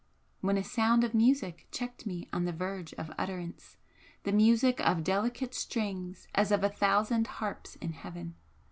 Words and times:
when 0.39 0.57
a 0.57 0.63
sound 0.63 1.03
of 1.03 1.13
music 1.13 1.67
checked 1.69 2.07
me 2.07 2.27
on 2.33 2.45
the 2.45 2.51
verge 2.51 2.91
of 2.95 3.11
utterance 3.19 3.77
the 4.23 4.31
music 4.31 4.79
of 4.79 5.03
delicate 5.03 5.53
strings 5.53 6.27
as 6.33 6.51
of 6.51 6.63
a 6.63 6.69
thousand 6.69 7.27
harps 7.37 7.75
in 7.75 7.93
heaven. 7.93 8.33